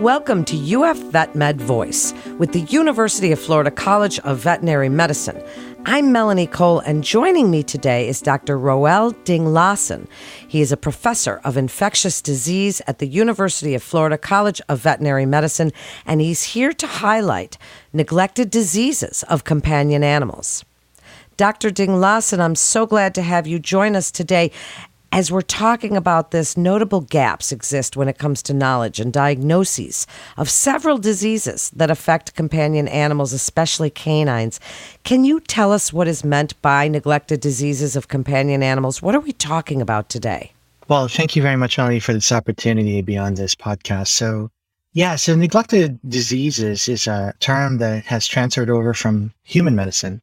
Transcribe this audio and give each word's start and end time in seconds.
Welcome 0.00 0.44
to 0.44 0.82
UF 0.82 0.98
Vet 1.10 1.34
Med 1.34 1.58
Voice 1.58 2.12
with 2.36 2.52
the 2.52 2.60
University 2.60 3.32
of 3.32 3.40
Florida 3.40 3.70
College 3.70 4.18
of 4.20 4.38
Veterinary 4.40 4.90
Medicine. 4.90 5.42
I'm 5.86 6.12
Melanie 6.12 6.46
Cole, 6.46 6.80
and 6.80 7.02
joining 7.02 7.50
me 7.50 7.62
today 7.62 8.06
is 8.06 8.20
Dr. 8.20 8.58
Rhoel 8.58 9.14
Dinglasan. 9.24 10.06
He 10.46 10.60
is 10.60 10.70
a 10.70 10.76
professor 10.76 11.40
of 11.44 11.56
infectious 11.56 12.20
disease 12.20 12.82
at 12.86 12.98
the 12.98 13.06
University 13.06 13.74
of 13.74 13.82
Florida 13.82 14.18
College 14.18 14.60
of 14.68 14.80
Veterinary 14.80 15.24
Medicine, 15.24 15.72
and 16.04 16.20
he's 16.20 16.42
here 16.42 16.74
to 16.74 16.86
highlight 16.86 17.56
neglected 17.94 18.50
diseases 18.50 19.22
of 19.30 19.44
companion 19.44 20.04
animals. 20.04 20.62
Dr. 21.38 21.70
Dinglasan, 21.70 22.38
I'm 22.38 22.54
so 22.54 22.84
glad 22.84 23.14
to 23.14 23.22
have 23.22 23.46
you 23.46 23.58
join 23.58 23.96
us 23.96 24.10
today 24.10 24.52
as 25.12 25.30
we're 25.30 25.40
talking 25.40 25.96
about 25.96 26.30
this, 26.30 26.56
notable 26.56 27.00
gaps 27.00 27.52
exist 27.52 27.96
when 27.96 28.08
it 28.08 28.18
comes 28.18 28.42
to 28.42 28.52
knowledge 28.52 29.00
and 29.00 29.12
diagnoses 29.12 30.06
of 30.36 30.50
several 30.50 30.98
diseases 30.98 31.70
that 31.70 31.90
affect 31.90 32.34
companion 32.34 32.88
animals, 32.88 33.32
especially 33.32 33.88
canines. 33.88 34.60
Can 35.04 35.24
you 35.24 35.40
tell 35.40 35.72
us 35.72 35.92
what 35.92 36.08
is 36.08 36.24
meant 36.24 36.60
by 36.60 36.88
neglected 36.88 37.40
diseases 37.40 37.96
of 37.96 38.08
companion 38.08 38.62
animals? 38.62 39.00
What 39.00 39.14
are 39.14 39.20
we 39.20 39.32
talking 39.32 39.80
about 39.80 40.08
today? 40.08 40.52
Well, 40.88 41.08
thank 41.08 41.34
you 41.34 41.42
very 41.42 41.56
much, 41.56 41.78
Ali, 41.78 41.98
for 41.98 42.12
this 42.12 42.30
opportunity 42.30 42.96
to 42.96 43.02
be 43.02 43.16
on 43.16 43.34
this 43.34 43.54
podcast. 43.54 44.08
So, 44.08 44.50
yeah, 44.92 45.16
so 45.16 45.34
neglected 45.34 45.98
diseases 46.08 46.88
is 46.88 47.06
a 47.06 47.34
term 47.40 47.78
that 47.78 48.04
has 48.04 48.26
transferred 48.26 48.70
over 48.70 48.94
from 48.94 49.32
human 49.42 49.74
medicine, 49.74 50.20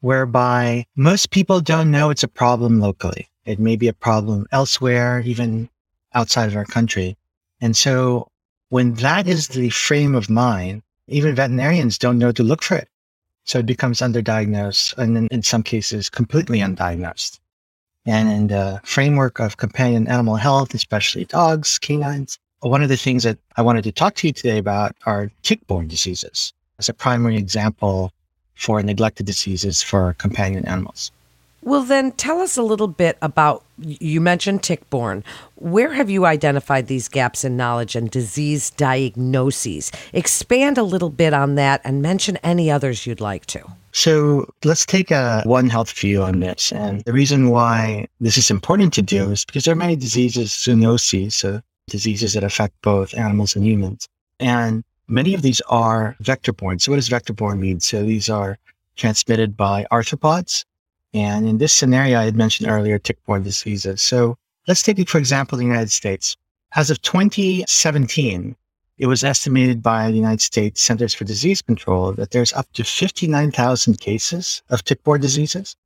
whereby 0.00 0.84
most 0.96 1.30
people 1.30 1.60
don't 1.60 1.90
know 1.90 2.10
it's 2.10 2.22
a 2.22 2.28
problem 2.28 2.78
locally. 2.80 3.28
It 3.46 3.58
may 3.58 3.76
be 3.76 3.88
a 3.88 3.92
problem 3.92 4.46
elsewhere, 4.52 5.22
even 5.24 5.70
outside 6.14 6.48
of 6.48 6.56
our 6.56 6.64
country. 6.64 7.16
And 7.60 7.76
so 7.76 8.28
when 8.68 8.94
that 8.94 9.26
is 9.28 9.48
the 9.48 9.70
frame 9.70 10.14
of 10.14 10.28
mind, 10.28 10.82
even 11.08 11.34
veterinarians 11.34 11.98
don't 11.98 12.18
know 12.18 12.32
to 12.32 12.42
look 12.42 12.62
for 12.62 12.76
it. 12.76 12.88
So 13.44 13.60
it 13.60 13.66
becomes 13.66 14.00
underdiagnosed 14.00 14.98
and 14.98 15.16
in, 15.16 15.28
in 15.28 15.42
some 15.42 15.62
cases 15.62 16.10
completely 16.10 16.58
undiagnosed. 16.58 17.38
And 18.04 18.28
in 18.28 18.46
the 18.48 18.80
framework 18.84 19.38
of 19.38 19.56
companion 19.56 20.08
animal 20.08 20.36
health, 20.36 20.74
especially 20.74 21.24
dogs, 21.26 21.78
canines, 21.78 22.38
one 22.60 22.82
of 22.82 22.88
the 22.88 22.96
things 22.96 23.22
that 23.22 23.38
I 23.56 23.62
wanted 23.62 23.84
to 23.84 23.92
talk 23.92 24.16
to 24.16 24.26
you 24.26 24.32
today 24.32 24.58
about 24.58 24.96
are 25.06 25.30
tick-borne 25.42 25.86
diseases 25.86 26.52
as 26.78 26.88
a 26.88 26.94
primary 26.94 27.36
example 27.36 28.12
for 28.54 28.82
neglected 28.82 29.26
diseases 29.26 29.82
for 29.82 30.14
companion 30.14 30.64
animals. 30.66 31.12
Well, 31.66 31.82
then 31.82 32.12
tell 32.12 32.38
us 32.42 32.56
a 32.56 32.62
little 32.62 32.86
bit 32.86 33.18
about 33.20 33.64
you 33.76 34.20
mentioned 34.20 34.62
tick-borne. 34.62 35.24
Where 35.56 35.92
have 35.94 36.08
you 36.08 36.24
identified 36.24 36.86
these 36.86 37.08
gaps 37.08 37.42
in 37.42 37.56
knowledge 37.56 37.96
and 37.96 38.08
disease 38.08 38.70
diagnoses? 38.70 39.90
Expand 40.12 40.78
a 40.78 40.84
little 40.84 41.10
bit 41.10 41.34
on 41.34 41.56
that 41.56 41.80
and 41.82 42.00
mention 42.00 42.36
any 42.44 42.70
others 42.70 43.04
you'd 43.04 43.20
like 43.20 43.46
to. 43.46 43.64
So 43.90 44.48
let's 44.62 44.86
take 44.86 45.10
a 45.10 45.42
One 45.44 45.68
Health 45.68 45.90
view 45.90 46.22
on 46.22 46.38
this. 46.38 46.70
And 46.70 47.02
the 47.02 47.12
reason 47.12 47.50
why 47.50 48.06
this 48.20 48.38
is 48.38 48.48
important 48.48 48.92
to 48.92 49.02
do 49.02 49.32
is 49.32 49.44
because 49.44 49.64
there 49.64 49.72
are 49.72 49.76
many 49.76 49.96
diseases, 49.96 50.52
zoonoses, 50.52 51.32
so 51.32 51.60
diseases 51.88 52.34
that 52.34 52.44
affect 52.44 52.80
both 52.82 53.12
animals 53.14 53.56
and 53.56 53.66
humans. 53.66 54.06
And 54.38 54.84
many 55.08 55.34
of 55.34 55.42
these 55.42 55.60
are 55.62 56.14
vector-borne. 56.20 56.78
So 56.78 56.92
what 56.92 56.96
does 56.98 57.08
vector-borne 57.08 57.58
mean? 57.58 57.80
So 57.80 58.04
these 58.04 58.30
are 58.30 58.56
transmitted 58.94 59.56
by 59.56 59.84
arthropods 59.90 60.64
and 61.16 61.48
in 61.48 61.58
this 61.58 61.72
scenario, 61.72 62.20
I 62.20 62.24
had 62.24 62.36
mentioned 62.36 62.68
earlier 62.68 62.98
tick-borne 62.98 63.42
diseases. 63.42 64.02
So 64.02 64.36
let's 64.68 64.82
take 64.82 64.98
it, 64.98 65.08
for 65.08 65.18
example, 65.18 65.56
the 65.56 65.64
United 65.64 65.90
States. 65.90 66.36
As 66.74 66.90
of 66.90 67.00
2017, 67.02 68.56
it 68.98 69.06
was 69.06 69.24
estimated 69.24 69.82
by 69.82 70.10
the 70.10 70.16
United 70.16 70.40
States 70.40 70.82
Centers 70.82 71.14
for 71.14 71.24
Disease 71.24 71.62
Control 71.62 72.12
that 72.12 72.30
there's 72.30 72.52
up 72.52 72.70
to 72.72 72.84
59,000 72.84 74.00
cases 74.00 74.62
of 74.70 74.84
tick-borne 74.84 75.20
diseases. 75.20 75.76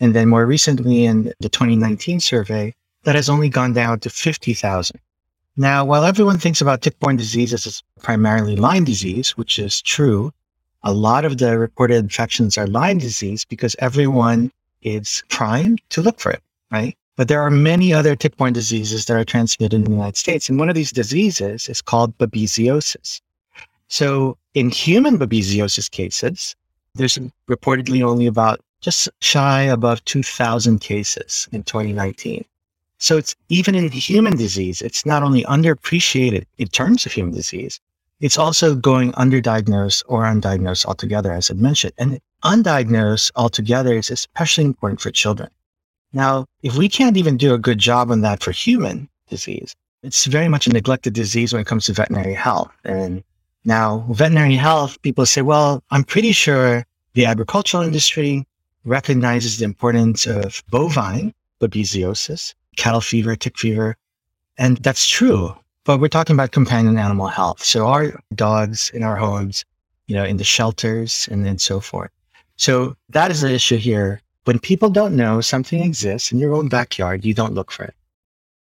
And 0.00 0.14
then 0.14 0.28
more 0.28 0.46
recently 0.46 1.04
in 1.04 1.32
the 1.40 1.48
2019 1.48 2.20
survey, 2.20 2.74
that 3.04 3.14
has 3.14 3.28
only 3.28 3.48
gone 3.48 3.72
down 3.74 4.00
to 4.00 4.10
50,000. 4.10 4.98
Now, 5.56 5.84
while 5.84 6.04
everyone 6.04 6.38
thinks 6.38 6.60
about 6.60 6.82
tick-borne 6.82 7.16
diseases 7.16 7.66
as 7.66 7.82
primarily 8.02 8.56
Lyme 8.56 8.84
disease, 8.84 9.36
which 9.36 9.58
is 9.58 9.80
true, 9.80 10.32
a 10.82 10.92
lot 10.92 11.24
of 11.24 11.38
the 11.38 11.58
reported 11.58 11.96
infections 11.96 12.58
are 12.58 12.66
Lyme 12.66 12.98
disease 12.98 13.44
because 13.44 13.76
everyone 13.78 14.50
is 14.84 15.22
primed 15.28 15.80
to 15.90 16.02
look 16.02 16.20
for 16.20 16.30
it, 16.30 16.42
right? 16.70 16.96
But 17.16 17.28
there 17.28 17.40
are 17.40 17.50
many 17.50 17.92
other 17.92 18.16
tick-borne 18.16 18.52
diseases 18.52 19.06
that 19.06 19.16
are 19.16 19.24
transmitted 19.24 19.74
in 19.74 19.84
the 19.84 19.90
United 19.90 20.16
States. 20.16 20.48
And 20.48 20.58
one 20.58 20.68
of 20.68 20.74
these 20.74 20.92
diseases 20.92 21.68
is 21.68 21.80
called 21.80 22.16
babesiosis. 22.18 23.20
So 23.88 24.36
in 24.54 24.70
human 24.70 25.18
babesiosis 25.18 25.90
cases, 25.90 26.56
there's 26.94 27.18
reportedly 27.48 28.02
only 28.02 28.26
about 28.26 28.60
just 28.80 29.08
shy 29.20 29.62
above 29.62 30.04
2,000 30.04 30.80
cases 30.80 31.48
in 31.52 31.62
2019. 31.62 32.44
So 32.98 33.16
it's 33.16 33.34
even 33.48 33.74
in 33.74 33.90
human 33.90 34.36
disease, 34.36 34.80
it's 34.82 35.06
not 35.06 35.22
only 35.22 35.44
underappreciated 35.44 36.44
in 36.58 36.68
terms 36.68 37.06
of 37.06 37.12
human 37.12 37.34
disease, 37.34 37.80
it's 38.20 38.38
also 38.38 38.74
going 38.74 39.12
underdiagnosed 39.12 40.04
or 40.06 40.22
undiagnosed 40.22 40.86
altogether, 40.86 41.32
as 41.32 41.50
I 41.50 41.54
mentioned. 41.54 41.92
And 41.98 42.20
undiagnosed 42.44 43.32
altogether 43.36 43.94
is 43.94 44.10
especially 44.10 44.64
important 44.64 45.00
for 45.00 45.10
children. 45.10 45.50
Now, 46.12 46.46
if 46.62 46.76
we 46.76 46.88
can't 46.88 47.16
even 47.16 47.36
do 47.36 47.54
a 47.54 47.58
good 47.58 47.78
job 47.78 48.10
on 48.10 48.20
that 48.20 48.42
for 48.42 48.52
human 48.52 49.08
disease, 49.28 49.74
it's 50.02 50.26
very 50.26 50.48
much 50.48 50.66
a 50.66 50.70
neglected 50.70 51.12
disease 51.12 51.52
when 51.52 51.62
it 51.62 51.66
comes 51.66 51.86
to 51.86 51.92
veterinary 51.92 52.34
health. 52.34 52.70
And 52.84 53.24
now, 53.64 54.06
veterinary 54.10 54.56
health, 54.56 55.00
people 55.02 55.26
say, 55.26 55.42
well, 55.42 55.82
I'm 55.90 56.04
pretty 56.04 56.32
sure 56.32 56.84
the 57.14 57.26
agricultural 57.26 57.82
industry 57.82 58.46
recognizes 58.84 59.58
the 59.58 59.64
importance 59.64 60.26
of 60.26 60.62
bovine 60.70 61.32
babesiosis, 61.60 62.54
cattle 62.76 63.00
fever, 63.00 63.34
tick 63.34 63.58
fever. 63.58 63.96
And 64.58 64.76
that's 64.78 65.08
true. 65.08 65.56
But 65.84 66.00
we're 66.00 66.08
talking 66.08 66.34
about 66.34 66.52
companion 66.52 66.98
animal 66.98 67.28
health. 67.28 67.62
So 67.62 67.86
our 67.86 68.18
dogs 68.34 68.90
in 68.94 69.02
our 69.02 69.16
homes, 69.16 69.64
you 70.06 70.16
know, 70.16 70.24
in 70.24 70.38
the 70.38 70.44
shelters 70.44 71.28
and 71.30 71.44
then 71.44 71.58
so 71.58 71.80
forth. 71.80 72.10
So 72.56 72.96
that 73.10 73.30
is 73.30 73.42
the 73.42 73.52
issue 73.52 73.76
here. 73.76 74.20
When 74.44 74.58
people 74.58 74.90
don't 74.90 75.16
know 75.16 75.40
something 75.40 75.82
exists 75.82 76.32
in 76.32 76.38
your 76.38 76.54
own 76.54 76.68
backyard, 76.68 77.24
you 77.24 77.34
don't 77.34 77.54
look 77.54 77.70
for 77.70 77.84
it. 77.84 77.94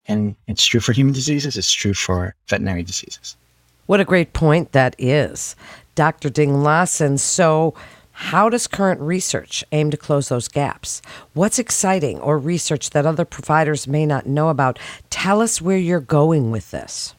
And 0.07 0.35
it's 0.47 0.65
true 0.65 0.79
for 0.79 0.91
human 0.91 1.13
diseases, 1.13 1.55
it's 1.55 1.71
true 1.71 1.93
for 1.93 2.35
veterinary 2.47 2.83
diseases. 2.83 3.37
What 3.85 3.99
a 3.99 4.05
great 4.05 4.33
point 4.33 4.71
that 4.71 4.95
is. 4.97 5.55
Dr. 5.95 6.29
Dinglasan, 6.29 7.19
so 7.19 7.73
how 8.13 8.47
does 8.47 8.67
current 8.67 9.01
research 9.01 9.63
aim 9.71 9.91
to 9.91 9.97
close 9.97 10.29
those 10.29 10.47
gaps? 10.47 11.01
What's 11.33 11.59
exciting 11.59 12.19
or 12.21 12.37
research 12.37 12.91
that 12.91 13.05
other 13.05 13.25
providers 13.25 13.87
may 13.87 14.05
not 14.05 14.27
know 14.27 14.49
about? 14.49 14.79
Tell 15.09 15.41
us 15.41 15.61
where 15.61 15.77
you're 15.77 15.99
going 15.99 16.51
with 16.51 16.71
this. 16.71 17.15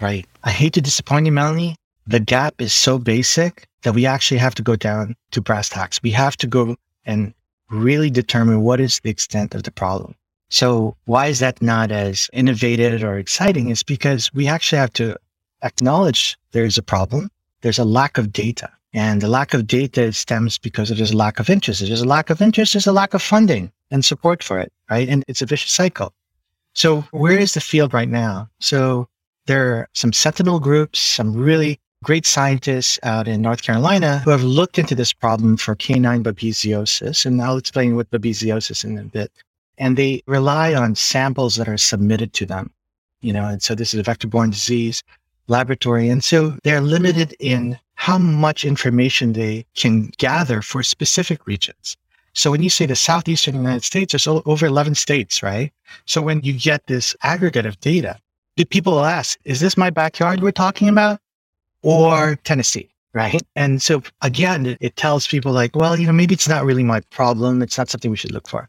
Right. 0.00 0.26
I 0.44 0.50
hate 0.50 0.74
to 0.74 0.80
disappoint 0.80 1.26
you, 1.26 1.32
Melanie. 1.32 1.76
The 2.06 2.20
gap 2.20 2.60
is 2.60 2.74
so 2.74 2.98
basic 2.98 3.66
that 3.82 3.94
we 3.94 4.04
actually 4.04 4.38
have 4.38 4.54
to 4.56 4.62
go 4.62 4.76
down 4.76 5.16
to 5.30 5.40
brass 5.40 5.70
tacks. 5.70 6.02
We 6.02 6.10
have 6.10 6.36
to 6.36 6.46
go 6.46 6.76
and 7.06 7.32
really 7.70 8.10
determine 8.10 8.60
what 8.60 8.80
is 8.80 9.00
the 9.00 9.10
extent 9.10 9.54
of 9.54 9.62
the 9.62 9.70
problem. 9.70 10.14
So 10.50 10.96
why 11.06 11.26
is 11.28 11.38
that 11.38 11.62
not 11.62 11.90
as 11.90 12.28
innovative 12.32 13.02
or 13.02 13.18
exciting? 13.18 13.70
Is 13.70 13.82
because 13.82 14.32
we 14.34 14.46
actually 14.46 14.78
have 14.78 14.92
to 14.94 15.16
acknowledge 15.62 16.36
there's 16.52 16.76
a 16.76 16.82
problem. 16.82 17.30
There's 17.62 17.78
a 17.78 17.84
lack 17.84 18.18
of 18.18 18.32
data. 18.32 18.70
And 18.94 19.20
the 19.20 19.28
lack 19.28 19.54
of 19.54 19.66
data 19.66 20.12
stems 20.12 20.56
because 20.56 20.90
of 20.90 21.00
a 21.00 21.16
lack 21.16 21.40
of 21.40 21.50
interest. 21.50 21.82
If 21.82 21.88
there's 21.88 22.00
a 22.00 22.06
lack 22.06 22.30
of 22.30 22.40
interest, 22.40 22.72
there's 22.72 22.86
a 22.86 22.92
lack 22.92 23.12
of 23.12 23.20
funding 23.20 23.72
and 23.90 24.04
support 24.04 24.42
for 24.42 24.60
it, 24.60 24.72
right? 24.88 25.08
And 25.08 25.24
it's 25.26 25.42
a 25.42 25.46
vicious 25.46 25.72
cycle. 25.72 26.12
So 26.74 27.02
where 27.10 27.36
is 27.36 27.54
the 27.54 27.60
field 27.60 27.92
right 27.92 28.08
now? 28.08 28.48
So 28.60 29.08
there 29.46 29.74
are 29.74 29.88
some 29.94 30.12
sentinel 30.12 30.60
groups, 30.60 31.00
some 31.00 31.34
really 31.34 31.80
great 32.04 32.24
scientists 32.24 33.00
out 33.02 33.26
in 33.26 33.42
North 33.42 33.62
Carolina 33.62 34.20
who 34.20 34.30
have 34.30 34.44
looked 34.44 34.78
into 34.78 34.94
this 34.94 35.12
problem 35.12 35.56
for 35.56 35.74
canine 35.74 36.22
babesiosis. 36.22 37.26
And 37.26 37.42
I'll 37.42 37.56
explain 37.56 37.96
what 37.96 38.10
babesiosis 38.10 38.84
in 38.84 38.96
a 38.96 39.02
bit. 39.02 39.32
And 39.76 39.96
they 39.96 40.22
rely 40.28 40.72
on 40.72 40.94
samples 40.94 41.56
that 41.56 41.68
are 41.68 41.78
submitted 41.78 42.32
to 42.34 42.46
them, 42.46 42.70
you 43.22 43.32
know, 43.32 43.44
and 43.44 43.60
so 43.60 43.74
this 43.74 43.92
is 43.92 43.98
a 43.98 44.04
vector-borne 44.04 44.50
disease 44.50 45.02
laboratory. 45.48 46.08
And 46.08 46.22
so 46.22 46.56
they're 46.62 46.80
limited 46.80 47.34
in 47.40 47.76
how 47.94 48.18
much 48.18 48.64
information 48.64 49.32
they 49.32 49.66
can 49.74 50.12
gather 50.18 50.62
for 50.62 50.82
specific 50.82 51.46
regions. 51.46 51.96
So 52.34 52.50
when 52.50 52.62
you 52.62 52.70
say 52.70 52.86
the 52.86 52.96
southeastern 52.96 53.54
United 53.54 53.84
States, 53.84 54.12
there's 54.12 54.26
over 54.26 54.66
11 54.66 54.96
states, 54.96 55.42
right? 55.42 55.72
So 56.04 56.20
when 56.20 56.40
you 56.40 56.52
get 56.52 56.86
this 56.86 57.14
aggregate 57.22 57.66
of 57.66 57.78
data, 57.80 58.18
do 58.56 58.64
people 58.64 59.04
ask, 59.04 59.38
is 59.44 59.60
this 59.60 59.76
my 59.76 59.90
backyard 59.90 60.42
we're 60.42 60.52
talking 60.52 60.88
about 60.88 61.20
or 61.82 62.36
Tennessee? 62.44 62.90
Right. 63.12 63.40
And 63.54 63.80
so 63.80 64.02
again, 64.22 64.76
it, 64.80 64.96
tells 64.96 65.28
people 65.28 65.52
like, 65.52 65.76
well, 65.76 65.98
you 65.98 66.06
know, 66.06 66.12
maybe 66.12 66.34
it's 66.34 66.48
not 66.48 66.64
really 66.64 66.82
my 66.82 67.00
problem. 67.10 67.62
It's 67.62 67.78
not 67.78 67.88
something 67.88 68.10
we 68.10 68.16
should 68.16 68.32
look 68.32 68.48
for. 68.48 68.68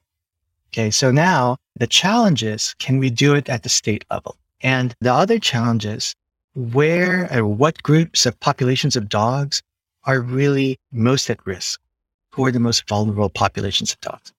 Okay. 0.69 0.91
So 0.91 1.09
now 1.09 1.57
the 1.75 1.87
challenge 1.87 2.43
is, 2.43 2.75
can 2.77 2.99
we 2.99 3.09
do 3.09 3.33
it 3.33 3.49
at 3.49 3.63
the 3.63 3.69
state 3.69 4.05
level? 4.11 4.37
And 4.61 4.95
the 5.01 5.11
other 5.11 5.39
challenge 5.39 5.83
is 5.83 6.15
where 6.55 7.23
and 7.31 7.59
what 7.59 7.83
groups 7.83 8.25
of 8.25 8.39
populations 8.39 8.95
of 8.95 9.09
dogs 9.09 9.61
are 10.05 10.21
really 10.21 10.77
most 10.91 11.29
at 11.29 11.45
risk, 11.45 11.79
who 12.31 12.45
are 12.45 12.51
the 12.51 12.59
most 12.59 12.87
vulnerable 12.87 13.29
populations 13.29 13.91
of 13.91 14.01
dogs. 14.01 14.33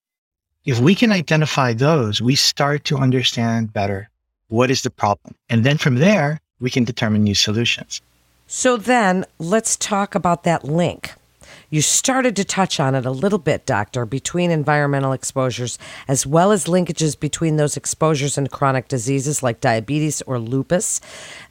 If 0.64 0.80
we 0.80 0.94
can 0.94 1.12
identify 1.12 1.74
those, 1.74 2.20
we 2.20 2.34
start 2.34 2.84
to 2.84 2.96
understand 2.96 3.72
better 3.72 4.08
what 4.48 4.70
is 4.70 4.82
the 4.82 4.90
problem. 4.90 5.34
And 5.48 5.64
then 5.64 5.78
from 5.78 5.96
there, 5.96 6.40
we 6.58 6.70
can 6.70 6.84
determine 6.84 7.22
new 7.22 7.34
solutions. 7.34 8.00
So 8.46 8.76
then 8.76 9.24
let's 9.38 9.76
talk 9.76 10.14
about 10.14 10.44
that 10.44 10.64
link. 10.64 11.14
You 11.68 11.82
started 11.82 12.36
to 12.36 12.44
touch 12.44 12.78
on 12.78 12.94
it 12.94 13.04
a 13.04 13.10
little 13.10 13.40
bit, 13.40 13.66
Doctor, 13.66 14.06
between 14.06 14.52
environmental 14.52 15.12
exposures 15.12 15.78
as 16.06 16.24
well 16.24 16.52
as 16.52 16.66
linkages 16.66 17.18
between 17.18 17.56
those 17.56 17.76
exposures 17.76 18.38
and 18.38 18.50
chronic 18.50 18.86
diseases 18.86 19.42
like 19.42 19.60
diabetes 19.60 20.22
or 20.22 20.38
lupus. 20.38 21.00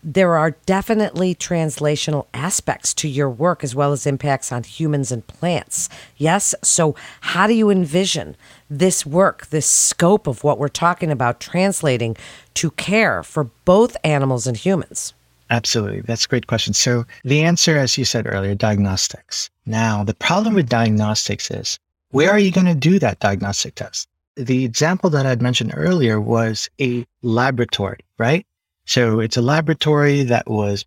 There 0.01 0.37
are 0.37 0.51
definitely 0.65 1.35
translational 1.35 2.27
aspects 2.33 2.93
to 2.95 3.09
your 3.09 3.29
work 3.29 3.61
as 3.61 3.75
well 3.75 3.91
as 3.91 4.07
impacts 4.07 4.53
on 4.53 4.63
humans 4.63 5.11
and 5.11 5.27
plants. 5.27 5.89
Yes? 6.15 6.55
So, 6.63 6.95
how 7.19 7.45
do 7.45 7.53
you 7.53 7.69
envision 7.69 8.37
this 8.69 9.05
work, 9.05 9.47
this 9.47 9.67
scope 9.67 10.27
of 10.27 10.43
what 10.45 10.57
we're 10.57 10.69
talking 10.69 11.11
about, 11.11 11.41
translating 11.41 12.15
to 12.53 12.71
care 12.71 13.21
for 13.21 13.49
both 13.65 13.97
animals 14.03 14.47
and 14.47 14.55
humans? 14.55 15.13
Absolutely. 15.49 16.01
That's 16.01 16.25
a 16.25 16.27
great 16.27 16.47
question. 16.47 16.73
So 16.73 17.05
the 17.23 17.43
answer, 17.43 17.77
as 17.77 17.97
you 17.97 18.05
said 18.05 18.25
earlier, 18.27 18.55
diagnostics. 18.55 19.49
Now, 19.65 20.03
the 20.03 20.15
problem 20.15 20.55
with 20.55 20.69
diagnostics 20.69 21.51
is 21.51 21.79
where 22.11 22.31
are 22.31 22.39
you 22.39 22.51
going 22.51 22.67
to 22.67 22.75
do 22.75 22.97
that 22.99 23.19
diagnostic 23.19 23.75
test? 23.75 24.07
The 24.35 24.65
example 24.65 25.09
that 25.11 25.25
I'd 25.25 25.41
mentioned 25.41 25.73
earlier 25.75 26.19
was 26.19 26.69
a 26.81 27.05
laboratory, 27.21 27.99
right? 28.17 28.45
So 28.85 29.19
it's 29.19 29.37
a 29.37 29.41
laboratory 29.41 30.23
that 30.23 30.49
was 30.49 30.85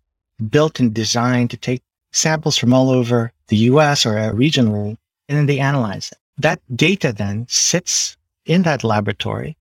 built 0.49 0.79
and 0.79 0.93
designed 0.93 1.49
to 1.51 1.57
take 1.57 1.81
samples 2.11 2.57
from 2.57 2.73
all 2.73 2.89
over 2.89 3.31
the 3.47 3.57
US 3.57 4.05
or 4.05 4.17
uh, 4.17 4.31
regionally, 4.31 4.97
and 5.27 5.37
then 5.37 5.45
they 5.45 5.59
analyze 5.59 6.11
it. 6.11 6.17
That 6.37 6.61
data 6.75 7.11
then 7.11 7.45
sits 7.49 8.17
in 8.45 8.63
that 8.63 8.83
laboratory 8.83 9.57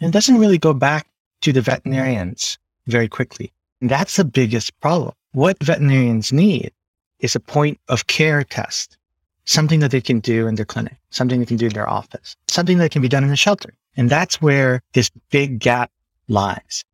and 0.00 0.12
doesn't 0.12 0.38
really 0.38 0.58
go 0.58 0.72
back 0.72 1.06
to 1.40 1.52
the 1.52 1.60
veterinarians 1.62 2.58
very 2.86 3.08
quickly. 3.08 3.52
That's 3.80 4.16
the 4.16 4.24
biggest 4.24 4.78
problem. 4.80 5.12
What 5.32 5.62
veterinarians 5.62 6.32
need 6.32 6.72
is 7.20 7.36
a 7.36 7.40
point 7.40 7.78
of 7.88 8.06
care 8.06 8.42
test, 8.42 8.96
something 9.44 9.80
that 9.80 9.90
they 9.90 10.00
can 10.00 10.20
do 10.20 10.46
in 10.46 10.56
their 10.56 10.64
clinic, 10.64 10.96
something 11.10 11.38
they 11.38 11.46
can 11.46 11.56
do 11.56 11.66
in 11.66 11.72
their 11.72 11.88
office, 11.88 12.36
something 12.48 12.78
that 12.78 12.90
can 12.90 13.02
be 13.02 13.08
done 13.08 13.24
in 13.24 13.30
a 13.30 13.36
shelter. 13.36 13.72
And 13.96 14.10
that's 14.10 14.40
where 14.42 14.82
this 14.94 15.10
big 15.30 15.58
gap 15.58 15.90
lies. 16.28 16.84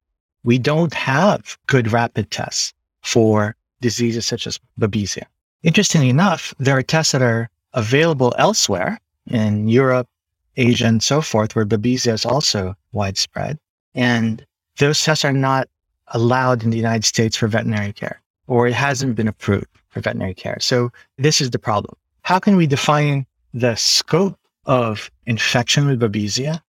We 0.42 0.58
don't 0.58 0.94
have 0.94 1.56
good 1.66 1.90
rapid 1.92 2.30
tests 2.30 2.74
for 3.02 3.56
diseases 3.80 4.26
such 4.26 4.46
as 4.46 4.60
Babesia. 4.78 5.24
Interestingly 5.62 6.10
enough, 6.10 6.54
there 6.58 6.76
are 6.76 6.82
tests 6.82 7.12
that 7.12 7.22
are 7.22 7.48
available 7.72 8.34
elsewhere 8.38 8.98
in 9.26 9.68
Europe, 9.68 10.08
Asia, 10.56 10.86
and 10.86 11.02
so 11.02 11.20
forth, 11.20 11.56
where 11.56 11.64
Babesia 11.64 12.12
is 12.12 12.26
also 12.26 12.74
widespread. 12.92 13.58
And 13.94 14.44
those 14.78 15.02
tests 15.02 15.24
are 15.24 15.32
not 15.32 15.68
allowed 16.08 16.62
in 16.62 16.70
the 16.70 16.76
United 16.76 17.04
States 17.04 17.36
for 17.36 17.48
veterinary 17.48 17.92
care, 17.92 18.20
or 18.46 18.66
it 18.66 18.74
hasn't 18.74 19.16
been 19.16 19.28
approved 19.28 19.66
for 19.88 20.00
veterinary 20.00 20.34
care. 20.34 20.58
So 20.60 20.90
this 21.18 21.40
is 21.40 21.50
the 21.50 21.58
problem. 21.58 21.94
How 22.22 22.38
can 22.38 22.56
we 22.56 22.66
define 22.66 23.26
the 23.52 23.74
scope 23.76 24.38
of 24.66 25.10
infection 25.26 25.86
with 25.86 26.00
Babesia 26.00 26.60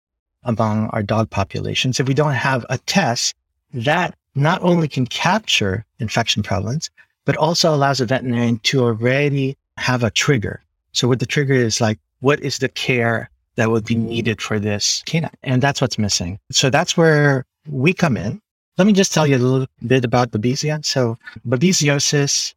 among 0.43 0.87
our 0.89 1.01
dog 1.01 1.29
populations 1.29 1.99
if 1.99 2.07
we 2.07 2.13
don't 2.13 2.33
have 2.33 2.65
a 2.69 2.77
test 2.79 3.35
that 3.73 4.15
not 4.35 4.61
only 4.61 4.87
can 4.87 5.07
capture 5.07 5.85
infection 5.99 6.43
prevalence, 6.43 6.89
but 7.25 7.35
also 7.37 7.73
allows 7.73 7.99
a 7.99 8.05
veterinarian 8.05 8.59
to 8.59 8.83
already 8.83 9.57
have 9.77 10.03
a 10.03 10.11
trigger. 10.11 10.61
So 10.91 11.07
what 11.07 11.19
the 11.19 11.25
trigger 11.25 11.53
is 11.53 11.81
like, 11.81 11.99
what 12.19 12.39
is 12.41 12.59
the 12.59 12.69
care 12.69 13.29
that 13.55 13.71
would 13.71 13.85
be 13.85 13.95
needed 13.95 14.41
for 14.41 14.59
this 14.59 15.03
canine? 15.05 15.31
And 15.43 15.61
that's 15.61 15.81
what's 15.81 15.97
missing. 15.97 16.39
So 16.51 16.69
that's 16.69 16.95
where 16.95 17.45
we 17.67 17.93
come 17.93 18.17
in. 18.17 18.41
Let 18.77 18.87
me 18.87 18.91
just 18.91 19.13
tell 19.13 19.25
you 19.25 19.37
a 19.37 19.39
little 19.39 19.67
bit 19.87 20.03
about 20.03 20.31
babesia. 20.31 20.83
So 20.83 21.17
babesiosis 21.47 22.53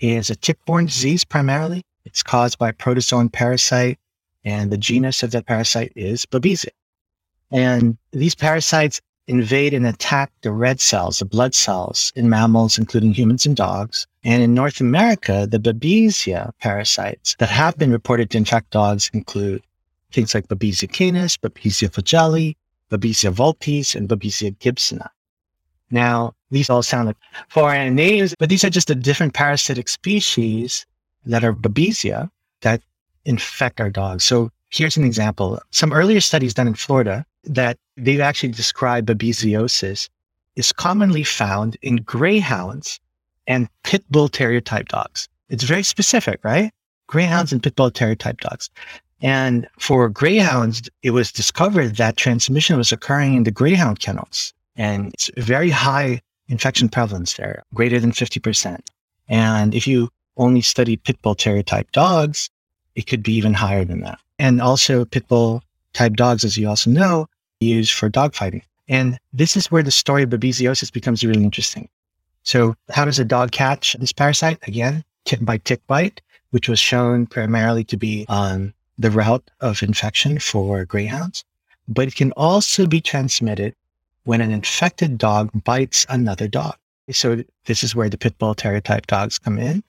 is 0.00 0.28
a 0.28 0.36
tick-borne 0.36 0.84
disease 0.84 1.24
primarily. 1.24 1.82
It's 2.04 2.22
caused 2.22 2.58
by 2.58 2.68
a 2.68 2.72
protozoan 2.74 3.32
parasite, 3.32 3.98
and 4.44 4.70
the 4.70 4.76
genus 4.76 5.22
of 5.22 5.30
that 5.30 5.46
parasite 5.46 5.92
is 5.96 6.26
babesia. 6.26 6.68
And 7.50 7.96
these 8.10 8.34
parasites 8.34 9.00
invade 9.28 9.72
and 9.72 9.86
attack 9.86 10.30
the 10.42 10.52
red 10.52 10.78
cells, 10.78 11.20
the 11.20 11.24
blood 11.24 11.54
cells 11.54 12.12
in 12.14 12.28
mammals, 12.28 12.76
including 12.76 13.14
humans 13.14 13.46
and 13.46 13.56
dogs. 13.56 14.06
And 14.24 14.42
in 14.42 14.52
North 14.52 14.78
America, 14.78 15.46
the 15.50 15.58
babesia 15.58 16.52
parasites 16.60 17.34
that 17.38 17.48
have 17.48 17.78
been 17.78 17.92
reported 17.92 18.28
to 18.30 18.38
infect 18.38 18.72
dogs 18.72 19.10
include 19.14 19.62
things 20.10 20.34
like 20.34 20.48
Babesia 20.48 20.92
canis, 20.92 21.38
Babesia 21.38 21.88
vogeli, 21.88 22.56
Babesia 22.90 23.32
vulpes, 23.32 23.94
and 23.94 24.06
Babesia 24.06 24.54
gibsoni. 24.58 25.08
Now, 25.92 26.34
these 26.50 26.70
all 26.70 26.82
sound 26.82 27.06
like 27.06 27.16
foreign 27.48 27.94
names, 27.94 28.34
but 28.38 28.48
these 28.48 28.64
are 28.64 28.70
just 28.70 28.88
the 28.88 28.94
different 28.94 29.34
parasitic 29.34 29.88
species 29.88 30.86
that 31.26 31.44
are 31.44 31.52
Babesia 31.52 32.30
that 32.62 32.80
infect 33.24 33.80
our 33.80 33.90
dogs. 33.90 34.24
So 34.24 34.50
here's 34.70 34.96
an 34.96 35.04
example. 35.04 35.60
Some 35.70 35.92
earlier 35.92 36.20
studies 36.20 36.54
done 36.54 36.66
in 36.66 36.74
Florida 36.74 37.24
that 37.44 37.76
they've 37.96 38.20
actually 38.20 38.52
described 38.52 39.08
babesiosis 39.08 40.08
is 40.56 40.72
commonly 40.72 41.24
found 41.24 41.76
in 41.82 41.96
greyhounds 41.96 42.98
and 43.46 43.68
pit 43.84 44.04
bull 44.10 44.28
terrier 44.28 44.60
type 44.60 44.88
dogs. 44.88 45.28
It's 45.48 45.64
very 45.64 45.82
specific, 45.82 46.40
right? 46.42 46.72
Greyhounds 47.06 47.52
and 47.52 47.62
pit 47.62 47.76
bull 47.76 47.90
terrier 47.90 48.14
type 48.14 48.40
dogs. 48.40 48.70
And 49.20 49.68
for 49.78 50.08
greyhounds, 50.08 50.88
it 51.02 51.10
was 51.10 51.30
discovered 51.30 51.96
that 51.96 52.16
transmission 52.16 52.76
was 52.76 52.92
occurring 52.92 53.34
in 53.34 53.44
the 53.44 53.50
greyhound 53.50 54.00
kennels. 54.00 54.54
And 54.76 55.12
it's 55.12 55.30
very 55.36 55.70
high 55.70 56.20
infection 56.48 56.88
prevalence 56.88 57.34
there, 57.34 57.62
greater 57.74 58.00
than 58.00 58.12
50%. 58.12 58.80
And 59.28 59.74
if 59.74 59.86
you 59.86 60.08
only 60.36 60.60
study 60.60 60.96
pit 60.96 61.20
bull 61.22 61.34
terrier 61.34 61.62
type 61.62 61.90
dogs, 61.92 62.50
it 62.94 63.06
could 63.06 63.22
be 63.22 63.32
even 63.34 63.54
higher 63.54 63.84
than 63.84 64.00
that. 64.00 64.18
And 64.38 64.60
also 64.60 65.04
pit 65.04 65.28
bull 65.28 65.62
type 65.92 66.14
dogs, 66.14 66.44
as 66.44 66.56
you 66.56 66.68
also 66.68 66.90
know, 66.90 67.26
used 67.60 67.92
for 67.92 68.10
dogfighting. 68.10 68.62
And 68.88 69.18
this 69.32 69.56
is 69.56 69.70
where 69.70 69.82
the 69.82 69.90
story 69.90 70.24
of 70.24 70.30
babesiosis 70.30 70.92
becomes 70.92 71.24
really 71.24 71.44
interesting. 71.44 71.88
So 72.42 72.74
how 72.90 73.04
does 73.04 73.18
a 73.18 73.24
dog 73.24 73.52
catch 73.52 73.94
this 73.94 74.12
parasite? 74.12 74.58
Again, 74.66 75.04
tick 75.24 75.44
by 75.44 75.58
tick 75.58 75.86
bite, 75.86 76.20
which 76.50 76.68
was 76.68 76.80
shown 76.80 77.26
primarily 77.26 77.84
to 77.84 77.96
be 77.96 78.26
on 78.28 78.74
the 78.98 79.10
route 79.10 79.48
of 79.60 79.82
infection 79.82 80.38
for 80.38 80.84
greyhounds. 80.84 81.44
But 81.88 82.08
it 82.08 82.16
can 82.16 82.32
also 82.32 82.86
be 82.86 83.00
transmitted 83.00 83.74
when 84.24 84.40
an 84.40 84.50
infected 84.50 85.18
dog 85.18 85.50
bites 85.64 86.06
another 86.08 86.48
dog. 86.48 86.76
So 87.10 87.42
this 87.66 87.82
is 87.82 87.94
where 87.94 88.08
the 88.08 88.18
pit 88.18 88.38
bull 88.38 88.54
terrier 88.54 88.80
type 88.80 89.06
dogs 89.06 89.38
come 89.38 89.58
in. 89.58 89.82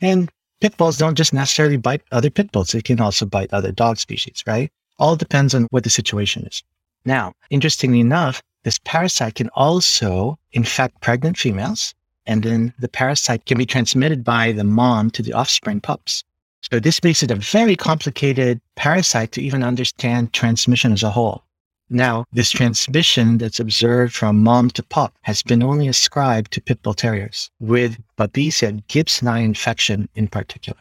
And 0.00 0.30
pit 0.60 0.76
bulls 0.76 0.98
don't 0.98 1.16
just 1.16 1.32
necessarily 1.32 1.76
bite 1.76 2.02
other 2.12 2.30
pit 2.30 2.52
bulls. 2.52 2.70
They 2.70 2.82
can 2.82 3.00
also 3.00 3.26
bite 3.26 3.52
other 3.52 3.72
dog 3.72 3.98
species, 3.98 4.44
right? 4.46 4.70
All 4.98 5.16
depends 5.16 5.54
on 5.54 5.66
what 5.70 5.84
the 5.84 5.90
situation 5.90 6.44
is. 6.44 6.62
Now, 7.04 7.32
interestingly 7.50 8.00
enough, 8.00 8.42
this 8.64 8.78
parasite 8.84 9.36
can 9.36 9.48
also 9.54 10.38
infect 10.52 11.00
pregnant 11.00 11.38
females. 11.38 11.94
And 12.26 12.42
then 12.42 12.74
the 12.78 12.88
parasite 12.88 13.46
can 13.46 13.56
be 13.56 13.64
transmitted 13.64 14.22
by 14.22 14.52
the 14.52 14.64
mom 14.64 15.10
to 15.12 15.22
the 15.22 15.32
offspring 15.32 15.80
pups. 15.80 16.24
So 16.70 16.78
this 16.78 17.02
makes 17.02 17.22
it 17.22 17.30
a 17.30 17.36
very 17.36 17.76
complicated 17.76 18.60
parasite 18.74 19.32
to 19.32 19.42
even 19.42 19.62
understand 19.62 20.34
transmission 20.34 20.92
as 20.92 21.02
a 21.02 21.10
whole. 21.10 21.44
Now, 21.90 22.26
this 22.32 22.50
transmission 22.50 23.38
that's 23.38 23.60
observed 23.60 24.14
from 24.14 24.42
mom 24.42 24.70
to 24.70 24.82
pup 24.82 25.14
has 25.22 25.42
been 25.42 25.62
only 25.62 25.88
ascribed 25.88 26.52
to 26.52 26.60
pit 26.60 26.82
bull 26.82 26.92
terriers, 26.92 27.50
with 27.60 27.98
Babesia 28.18 28.82
gibsoni 28.88 29.42
infection 29.42 30.08
in 30.14 30.28
particular. 30.28 30.80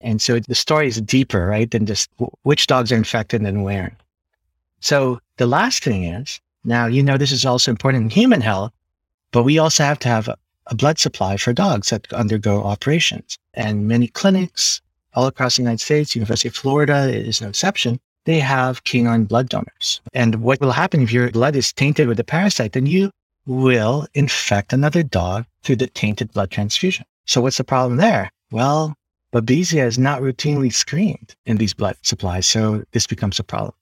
And 0.00 0.22
so 0.22 0.38
the 0.38 0.54
story 0.54 0.86
is 0.86 1.00
deeper, 1.00 1.46
right, 1.46 1.68
than 1.68 1.84
just 1.86 2.10
which 2.42 2.68
dogs 2.68 2.92
are 2.92 2.96
infected 2.96 3.42
and 3.42 3.64
where. 3.64 3.96
So 4.80 5.20
the 5.36 5.46
last 5.46 5.82
thing 5.82 6.04
is 6.04 6.40
now, 6.62 6.86
you 6.86 7.02
know, 7.02 7.16
this 7.16 7.32
is 7.32 7.44
also 7.44 7.72
important 7.72 8.04
in 8.04 8.10
human 8.10 8.40
health, 8.40 8.72
but 9.32 9.42
we 9.42 9.58
also 9.58 9.82
have 9.82 9.98
to 10.00 10.08
have 10.08 10.28
a, 10.28 10.36
a 10.68 10.76
blood 10.76 10.98
supply 10.98 11.36
for 11.38 11.52
dogs 11.52 11.90
that 11.90 12.12
undergo 12.12 12.62
operations. 12.62 13.36
And 13.54 13.88
many 13.88 14.06
clinics 14.06 14.80
all 15.14 15.26
across 15.26 15.56
the 15.56 15.62
United 15.62 15.80
States, 15.80 16.14
University 16.14 16.48
of 16.48 16.54
Florida 16.54 17.08
is 17.08 17.40
no 17.40 17.48
exception, 17.48 17.98
they 18.26 18.38
have 18.40 18.84
canine 18.84 19.24
blood 19.24 19.48
donors. 19.48 20.00
And 20.12 20.42
what 20.42 20.60
will 20.60 20.72
happen 20.72 21.00
if 21.02 21.12
your 21.12 21.30
blood 21.30 21.56
is 21.56 21.72
tainted 21.72 22.06
with 22.08 22.20
a 22.20 22.24
parasite, 22.24 22.72
then 22.72 22.86
you 22.86 23.10
will 23.46 24.06
infect 24.14 24.72
another 24.72 25.02
dog 25.02 25.46
through 25.62 25.76
the 25.76 25.86
tainted 25.86 26.32
blood 26.32 26.50
transfusion. 26.50 27.06
So 27.24 27.40
what's 27.40 27.56
the 27.56 27.64
problem 27.64 27.96
there? 27.96 28.30
Well, 28.50 28.94
Babesia 29.32 29.86
is 29.86 29.98
not 29.98 30.20
routinely 30.20 30.72
screened 30.72 31.34
in 31.46 31.56
these 31.56 31.74
blood 31.74 31.96
supplies. 32.02 32.46
So 32.46 32.84
this 32.92 33.06
becomes 33.06 33.38
a 33.38 33.44
problem. 33.44 33.74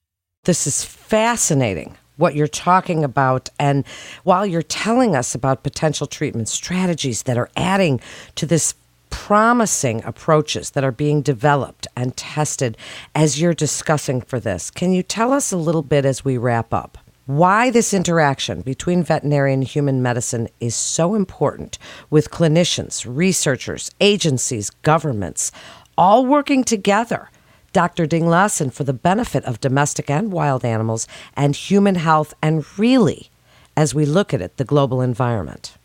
This 0.43 0.67
is 0.67 0.83
fascinating. 0.83 1.97
what 2.17 2.35
you're 2.35 2.47
talking 2.47 3.03
about. 3.03 3.49
And 3.59 3.85
while 4.23 4.45
you're 4.45 4.61
telling 4.61 5.15
us 5.15 5.35
about 5.35 5.63
potential 5.63 6.07
treatment 6.07 6.47
strategies 6.47 7.23
that 7.23 7.37
are 7.37 7.49
adding 7.55 7.99
to 8.35 8.45
this 8.45 8.73
promising 9.15 10.03
approaches 10.03 10.71
that 10.71 10.83
are 10.83 10.91
being 10.91 11.21
developed 11.21 11.87
and 11.95 12.17
tested 12.17 12.77
as 13.15 13.39
you're 13.39 13.53
discussing 13.53 14.19
for 14.19 14.41
this, 14.41 14.69
can 14.69 14.91
you 14.91 15.01
tell 15.01 15.31
us 15.31 15.53
a 15.53 15.57
little 15.57 15.81
bit 15.81 16.05
as 16.05 16.25
we 16.25 16.37
wrap 16.37 16.73
up? 16.73 16.97
Why 17.25 17.71
this 17.71 17.93
interaction 17.93 18.61
between 18.61 19.03
veterinary 19.03 19.53
and 19.53 19.63
human 19.63 20.03
medicine 20.03 20.49
is 20.59 20.75
so 20.75 21.15
important 21.15 21.79
with 22.09 22.29
clinicians, 22.29 23.05
researchers, 23.07 23.89
agencies, 24.01 24.69
governments, 24.69 25.51
all 25.97 26.25
working 26.25 26.65
together 26.65 27.31
Dr. 27.71 28.05
Dinglasan 28.05 28.71
for 28.71 28.83
the 28.83 28.93
benefit 28.93 29.45
of 29.45 29.61
domestic 29.61 30.09
and 30.09 30.31
wild 30.31 30.65
animals 30.65 31.07
and 31.35 31.55
human 31.55 31.95
health, 31.95 32.33
and 32.41 32.65
really, 32.77 33.29
as 33.77 33.95
we 33.95 34.05
look 34.05 34.33
at 34.33 34.41
it, 34.41 34.57
the 34.57 34.65
global 34.65 35.01
environment. 35.01 35.77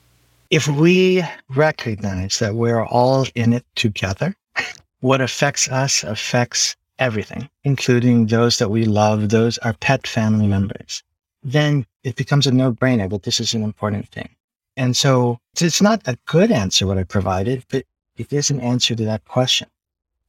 If 0.51 0.67
we 0.69 1.23
recognize 1.49 2.39
that 2.41 2.55
we're 2.55 2.85
all 2.85 3.27
in 3.35 3.53
it 3.53 3.65
together, 3.77 4.35
what 5.01 5.21
affects 5.21 5.69
us 5.69 6.05
affects 6.05 6.77
everything, 6.99 7.49
including 7.65 8.27
those 8.27 8.59
that 8.59 8.71
we 8.71 8.85
love, 8.85 9.31
those 9.31 9.59
our 9.59 9.75
pet 9.75 10.07
family 10.07 10.47
members, 10.47 11.03
then 11.43 11.87
it 12.03 12.17
becomes 12.17 12.47
a 12.47 12.53
no 12.53 12.73
brainer 12.73 13.09
that 13.11 13.23
this 13.23 13.41
is 13.41 13.55
an 13.55 13.63
important 13.63 14.09
thing. 14.09 14.29
And 14.77 14.97
so 14.97 15.39
it's 15.61 15.81
not 15.81 16.03
a 16.07 16.19
good 16.27 16.51
answer 16.51 16.87
what 16.87 16.99
I 16.99 17.05
provided, 17.05 17.65
but 17.69 17.85
it 18.17 18.33
is 18.33 18.51
an 18.51 18.61
answer 18.61 18.95
to 18.95 19.05
that 19.05 19.25
question 19.25 19.69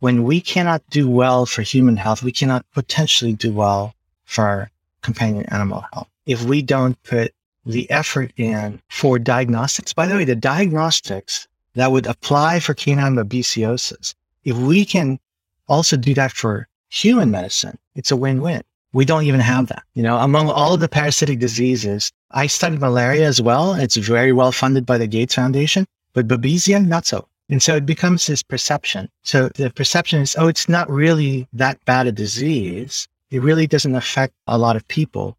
when 0.01 0.23
we 0.23 0.41
cannot 0.41 0.81
do 0.89 1.07
well 1.07 1.45
for 1.45 1.61
human 1.61 1.95
health, 1.95 2.23
we 2.23 2.31
cannot 2.31 2.65
potentially 2.73 3.33
do 3.33 3.53
well 3.53 3.93
for 4.25 4.69
companion 5.03 5.45
animal 5.49 5.85
health. 5.93 6.09
If 6.25 6.43
we 6.43 6.63
don't 6.63 7.01
put 7.03 7.33
the 7.65 7.89
effort 7.91 8.31
in 8.37 8.81
for 8.89 9.19
diagnostics, 9.19 9.93
by 9.93 10.07
the 10.07 10.15
way, 10.15 10.25
the 10.25 10.35
diagnostics 10.35 11.47
that 11.75 11.91
would 11.91 12.07
apply 12.07 12.59
for 12.59 12.73
canine 12.73 13.15
babesiosis, 13.15 14.13
if 14.43 14.57
we 14.57 14.85
can 14.85 15.19
also 15.67 15.95
do 15.95 16.13
that 16.15 16.31
for 16.31 16.67
human 16.89 17.31
medicine, 17.31 17.77
it's 17.95 18.11
a 18.11 18.15
win-win. 18.15 18.61
We 18.93 19.05
don't 19.05 19.23
even 19.23 19.39
have 19.39 19.67
that. 19.67 19.83
You 19.93 20.03
know, 20.03 20.17
among 20.17 20.49
all 20.49 20.75
the 20.75 20.89
parasitic 20.89 21.39
diseases, 21.39 22.11
I 22.31 22.47
studied 22.47 22.81
malaria 22.81 23.25
as 23.25 23.41
well. 23.41 23.73
It's 23.73 23.95
very 23.95 24.33
well 24.33 24.51
funded 24.51 24.85
by 24.85 24.97
the 24.97 25.07
Gates 25.07 25.35
Foundation, 25.35 25.85
but 26.13 26.27
babesia, 26.27 26.85
not 26.85 27.05
so. 27.05 27.27
And 27.49 27.61
so 27.61 27.75
it 27.75 27.85
becomes 27.85 28.27
this 28.27 28.43
perception. 28.43 29.09
So 29.23 29.49
the 29.49 29.69
perception 29.69 30.21
is, 30.21 30.35
oh, 30.37 30.47
it's 30.47 30.67
not 30.67 30.89
really 30.89 31.47
that 31.53 31.83
bad 31.85 32.07
a 32.07 32.11
disease. 32.11 33.07
It 33.29 33.41
really 33.41 33.67
doesn't 33.67 33.95
affect 33.95 34.33
a 34.47 34.57
lot 34.57 34.75
of 34.75 34.87
people. 34.87 35.37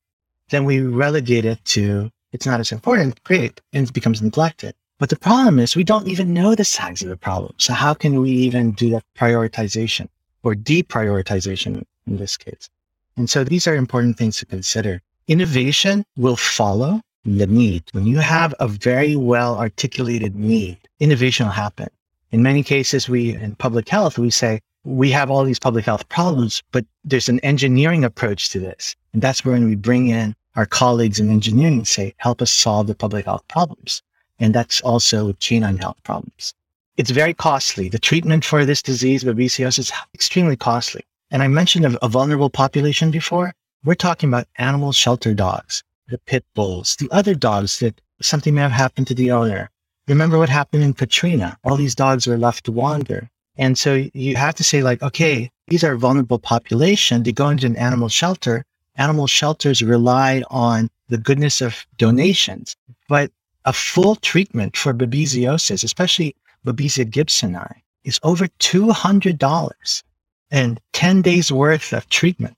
Then 0.53 0.67
we 0.67 0.83
relegate 0.83 1.47
it 1.47 1.65
to, 1.77 2.11
it's 2.33 2.45
not 2.45 2.61
as 2.61 2.73
important. 2.73 3.25
Great. 3.25 3.63
And 3.73 3.89
it 3.89 3.95
becomes 3.95 4.21
neglected. 4.21 4.75
But 4.99 5.09
the 5.09 5.17
problem 5.17 5.59
is 5.59 5.75
we 5.75 5.83
don't 5.83 6.09
even 6.09 6.35
know 6.35 6.55
the 6.55 6.65
size 6.65 7.01
of 7.01 7.09
the 7.09 7.17
problem. 7.17 7.55
So 7.57 7.73
how 7.73 7.95
can 7.95 8.21
we 8.21 8.31
even 8.31 8.73
do 8.73 8.91
that 8.91 9.03
prioritization 9.17 10.09
or 10.43 10.55
deprioritization 10.55 11.85
in 12.07 12.17
this 12.19 12.37
case? 12.37 12.69
And 13.17 13.31
so 13.31 13.45
these 13.45 13.67
are 13.67 13.75
important 13.75 14.19
things 14.19 14.37
to 14.41 14.47
consider. 14.47 15.01
Innovation 15.27 16.05
will 16.19 16.37
follow 16.37 17.01
the 17.25 17.47
need. 17.47 17.85
When 17.93 18.07
you 18.07 18.19
have 18.19 18.55
a 18.61 18.69
very 18.69 19.17
well 19.17 19.57
articulated 19.57 20.37
need, 20.37 20.77
innovation 21.01 21.47
will 21.47 21.55
happen. 21.55 21.89
In 22.31 22.43
many 22.43 22.63
cases, 22.63 23.09
we 23.09 23.35
in 23.35 23.55
public 23.55 23.89
health, 23.89 24.19
we 24.19 24.31
say 24.31 24.61
we 24.85 25.11
have 25.13 25.31
all 25.31 25.45
these 25.45 25.59
public 25.59 25.87
health 25.87 26.07
problems, 26.11 26.63
but 26.73 26.85
there's 27.05 27.31
an 27.31 27.41
engineering 27.41 28.05
approach 28.05 28.51
to 28.51 28.61
this. 28.61 28.97
And 29.15 29.23
that's 29.23 29.47
when 29.47 29.65
we 29.65 29.77
bring 29.77 30.09
in 30.09 30.35
our 30.57 30.67
colleagues 30.67 31.19
in 31.21 31.31
engineering 31.31 31.85
say, 31.85 32.15
help 32.19 32.43
us 32.43 32.51
solve 32.51 32.87
the 32.87 32.95
public 32.95 33.25
health 33.25 33.47
problems. 33.49 34.03
And 34.39 34.55
that's 34.55 34.81
also 34.81 35.33
canine 35.35 35.79
health 35.79 36.03
problems. 36.03 36.55
It's 36.97 37.11
very 37.11 37.35
costly. 37.35 37.89
The 37.89 37.99
treatment 37.99 38.45
for 38.45 38.65
this 38.65 38.83
disease, 38.83 39.25
babesiosis, 39.25 39.79
is 39.79 39.93
extremely 40.15 40.57
costly. 40.57 41.05
And 41.31 41.43
I 41.43 41.49
mentioned 41.49 41.87
a, 41.87 42.05
a 42.05 42.09
vulnerable 42.09 42.51
population 42.51 43.11
before. 43.11 43.55
We're 43.85 43.95
talking 43.95 44.29
about 44.29 44.49
animal 44.57 44.93
shelter 44.93 45.35
dogs, 45.35 45.83
the 46.09 46.19
pit 46.19 46.45
bulls, 46.55 46.97
the 46.97 47.11
other 47.11 47.35
dogs 47.35 47.79
that 47.81 48.01
something 48.21 48.55
may 48.55 48.61
have 48.61 48.73
happened 48.73 49.07
to 49.09 49.15
the 49.15 49.31
owner, 49.33 49.71
remember 50.09 50.39
what 50.39 50.49
happened 50.49 50.83
in 50.83 50.95
Katrina. 50.95 51.57
All 51.65 51.77
these 51.77 51.95
dogs 51.95 52.27
were 52.27 52.39
left 52.39 52.65
to 52.65 52.73
wander. 52.73 53.31
And 53.57 53.77
so 53.77 54.07
you 54.15 54.37
have 54.37 54.55
to 54.57 54.65
say 54.65 54.83
like, 54.83 55.03
okay, 55.03 55.51
these 55.69 55.85
are 55.85 55.97
vulnerable 55.97 56.39
population. 56.39 57.23
They 57.23 57.33
go 57.33 57.49
into 57.49 57.67
an 57.67 57.77
animal 57.77 58.09
shelter. 58.09 58.65
Animal 58.97 59.27
shelters 59.27 59.83
rely 59.83 60.43
on 60.51 60.91
the 61.09 61.19
goodness 61.19 61.61
of 61.61 61.87
donations, 61.97 62.77
but 63.09 63.31
a 63.65 63.73
full 63.73 64.17
treatment 64.17 64.77
for 64.77 64.93
babesiosis, 64.93 65.83
especially 65.83 66.37
Babesia 66.67 67.05
gibsoni, 67.05 67.81
is 68.05 68.21
over 68.23 68.49
$200 68.49 70.03
and 70.51 70.81
10 70.93 71.23
days 71.23 71.51
worth 71.51 71.93
of 71.93 72.09
treatment. 72.09 72.57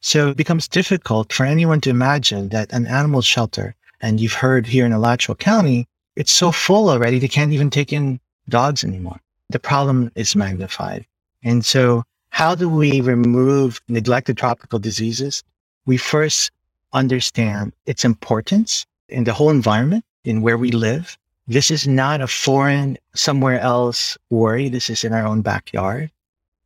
So 0.00 0.28
it 0.28 0.36
becomes 0.36 0.68
difficult 0.68 1.32
for 1.32 1.44
anyone 1.44 1.80
to 1.82 1.90
imagine 1.90 2.50
that 2.50 2.72
an 2.72 2.86
animal 2.86 3.22
shelter, 3.22 3.74
and 4.00 4.20
you've 4.20 4.34
heard 4.34 4.66
here 4.66 4.86
in 4.86 4.92
Alachua 4.92 5.34
County, 5.34 5.88
it's 6.14 6.32
so 6.32 6.52
full 6.52 6.88
already, 6.88 7.18
they 7.18 7.28
can't 7.28 7.52
even 7.52 7.70
take 7.70 7.92
in 7.92 8.20
dogs 8.48 8.84
anymore. 8.84 9.20
The 9.50 9.58
problem 9.58 10.12
is 10.14 10.36
magnified. 10.36 11.04
And 11.42 11.64
so 11.64 12.04
how 12.30 12.54
do 12.54 12.68
we 12.68 13.00
remove 13.00 13.80
neglected 13.88 14.36
tropical 14.36 14.78
diseases? 14.78 15.42
We 15.88 15.96
first 15.96 16.50
understand 16.92 17.72
its 17.86 18.04
importance 18.04 18.84
in 19.08 19.24
the 19.24 19.32
whole 19.32 19.48
environment, 19.48 20.04
in 20.22 20.42
where 20.42 20.58
we 20.58 20.70
live. 20.70 21.16
This 21.46 21.70
is 21.70 21.88
not 21.88 22.20
a 22.20 22.26
foreign, 22.26 22.98
somewhere 23.14 23.58
else 23.58 24.18
worry. 24.28 24.68
This 24.68 24.90
is 24.90 25.02
in 25.02 25.14
our 25.14 25.24
own 25.24 25.40
backyard. 25.40 26.10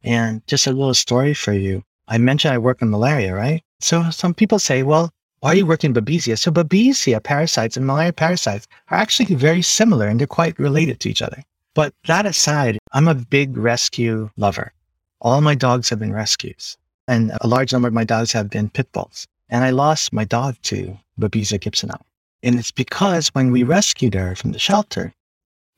And 0.03 0.45
just 0.49 0.67
a 0.67 0.73
little 0.73 0.93
story 0.93 1.35
for 1.35 1.53
you. 1.53 1.85
I 2.09 2.19
mentioned 2.19 2.53
I 2.53 2.59
work 2.59 2.83
in 2.83 2.91
malaria, 2.91 3.33
right? 3.33 3.63
So 3.79 4.11
some 4.11 4.35
people 4.35 4.59
say, 4.59 4.83
well, 4.83 5.13
why 5.39 5.51
are 5.51 5.55
you 5.55 5.67
working 5.67 5.95
Babesia? 5.95 6.37
So 6.37 6.51
Babesia 6.51 7.23
parasites 7.23 7.77
and 7.77 7.87
malaria 7.87 8.13
parasites 8.13 8.67
are 8.91 8.99
actually 8.99 9.37
very 9.37 9.63
similar 9.63 10.09
and 10.09 10.19
they're 10.19 10.27
quite 10.27 10.59
related 10.59 10.99
to 10.99 11.09
each 11.09 11.23
other. 11.23 11.45
But 11.75 11.95
that 12.09 12.27
aside, 12.27 12.77
I'm 12.91 13.07
a 13.07 13.15
big 13.15 13.57
rescue 13.57 14.31
lover. 14.37 14.73
All 15.21 15.41
my 15.41 15.55
dogs 15.55 15.91
have 15.91 16.01
been 16.01 16.13
rescues 16.13 16.77
and 17.09 17.33
a 17.41 17.47
large 17.47 17.73
number 17.73 17.89
of 17.89 17.95
my 17.95 18.05
dogs 18.05 18.33
have 18.33 18.51
been 18.51 18.71
pit 18.71 18.91
bulls. 18.93 19.27
And 19.49 19.65
I 19.65 19.71
lost 19.71 20.13
my 20.13 20.25
dog 20.25 20.57
to 20.63 20.99
Babesia 21.21 21.59
gibsoni. 21.59 22.01
And 22.43 22.59
it's 22.59 22.71
because 22.71 23.29
when 23.29 23.53
we 23.53 23.63
rescued 23.63 24.15
her 24.15 24.35
from 24.35 24.53
the 24.53 24.59
shelter, 24.59 25.13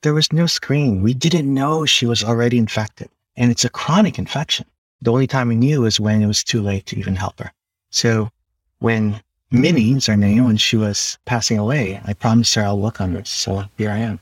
there 0.01 0.13
was 0.13 0.31
no 0.31 0.45
screen. 0.45 1.01
We 1.01 1.13
didn't 1.13 1.51
know 1.53 1.85
she 1.85 2.05
was 2.05 2.23
already 2.23 2.57
infected. 2.57 3.09
And 3.35 3.51
it's 3.51 3.65
a 3.65 3.69
chronic 3.69 4.17
infection. 4.17 4.65
The 5.01 5.11
only 5.11 5.27
time 5.27 5.49
we 5.49 5.55
knew 5.55 5.81
was 5.81 5.99
when 5.99 6.21
it 6.21 6.27
was 6.27 6.43
too 6.43 6.61
late 6.61 6.85
to 6.87 6.97
even 6.97 7.15
help 7.15 7.39
her. 7.39 7.51
So 7.89 8.29
when 8.79 9.21
Minnie 9.51 9.93
is 9.93 10.05
her 10.07 10.17
name, 10.17 10.45
when 10.45 10.57
she 10.57 10.77
was 10.77 11.17
passing 11.25 11.57
away, 11.57 11.99
I 12.05 12.13
promised 12.13 12.55
her 12.55 12.63
I'll 12.63 12.81
look 12.81 13.01
on 13.01 13.13
her. 13.13 13.25
So 13.25 13.65
here 13.77 13.91
I 13.91 13.97
am. 13.99 14.19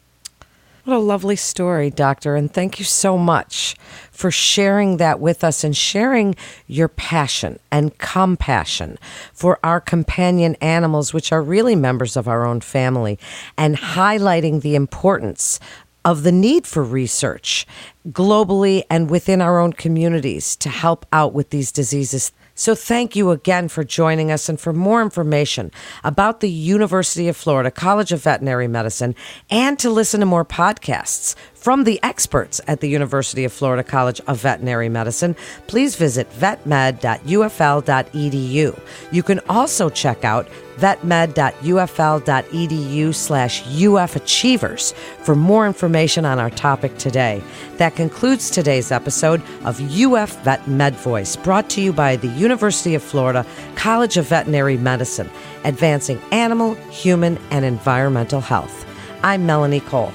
What 0.85 0.97
a 0.97 0.99
lovely 0.99 1.37
story, 1.37 1.89
Doctor. 1.89 2.35
And 2.35 2.53
thank 2.53 2.77
you 2.77 2.83
so 2.83 3.17
much 3.17 3.77
for 4.11 4.29
sharing 4.29 4.97
that 4.97 5.21
with 5.21 5.41
us 5.41 5.63
and 5.63 5.75
sharing 5.75 6.35
your 6.67 6.89
passion 6.89 7.57
and 7.71 7.97
compassion 7.99 8.99
for 9.31 9.59
our 9.63 9.79
companion 9.79 10.55
animals, 10.55 11.13
which 11.13 11.31
are 11.31 11.41
really 11.41 11.77
members 11.77 12.17
of 12.17 12.27
our 12.27 12.45
own 12.45 12.59
family, 12.59 13.17
and 13.57 13.77
highlighting 13.77 14.61
the 14.61 14.75
importance 14.75 15.57
of 16.03 16.23
the 16.23 16.33
need 16.33 16.67
for 16.67 16.83
research 16.83 17.65
globally 18.09 18.83
and 18.89 19.09
within 19.09 19.39
our 19.39 19.61
own 19.61 19.71
communities 19.71 20.53
to 20.57 20.67
help 20.67 21.05
out 21.13 21.33
with 21.33 21.49
these 21.51 21.71
diseases 21.71 22.33
so 22.55 22.75
thank 22.75 23.15
you 23.15 23.31
again 23.31 23.67
for 23.67 23.83
joining 23.83 24.31
us. 24.31 24.47
And 24.47 24.59
for 24.59 24.73
more 24.73 25.01
information 25.01 25.71
about 26.03 26.39
the 26.39 26.49
University 26.49 27.27
of 27.27 27.35
Florida 27.35 27.71
College 27.71 28.11
of 28.11 28.21
Veterinary 28.23 28.67
Medicine 28.67 29.15
and 29.49 29.79
to 29.79 29.89
listen 29.89 30.19
to 30.19 30.25
more 30.25 30.45
podcasts 30.45 31.35
from 31.63 31.85
the 31.85 31.97
experts 32.03 32.59
at 32.67 32.81
the 32.81 32.89
University 32.89 33.45
of 33.45 33.53
Florida 33.53 33.85
College 33.85 34.19
of 34.27 34.41
Veterinary 34.41 34.89
Medicine, 34.89 35.33
please 35.67 35.95
visit 35.95 36.29
vetmed.ufl.edu. 36.31 38.79
You 39.13 39.23
can 39.23 39.39
also 39.47 39.89
check 39.89 40.25
out 40.25 40.49
vetmed.ufl.edu 40.75 43.15
slash 43.15 43.63
ufachievers 43.63 44.93
for 44.93 45.35
more 45.35 45.65
information 45.65 46.25
on 46.25 46.37
our 46.37 46.49
topic 46.49 46.97
today. 46.97 47.41
That 47.77 47.95
concludes 47.95 48.49
today's 48.49 48.91
episode 48.91 49.41
of 49.63 49.79
UF 49.79 50.43
Vet 50.43 50.67
Med 50.67 50.95
Voice, 50.95 51.37
brought 51.37 51.69
to 51.69 51.81
you 51.81 51.93
by 51.93 52.17
the 52.17 52.27
University 52.27 52.93
of 52.93 53.01
Florida 53.01 53.45
College 53.75 54.17
of 54.17 54.27
Veterinary 54.27 54.75
Medicine, 54.75 55.29
advancing 55.63 56.19
animal, 56.33 56.73
human, 56.91 57.39
and 57.51 57.63
environmental 57.63 58.41
health. 58.41 58.85
I'm 59.23 59.45
Melanie 59.45 59.79
Cole. 59.79 60.11